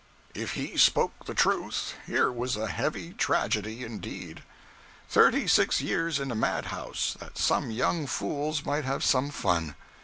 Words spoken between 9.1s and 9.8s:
fun!